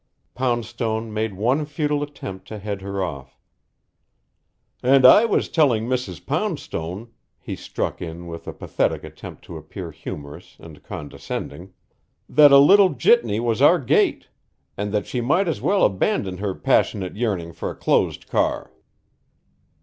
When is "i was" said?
5.05-5.47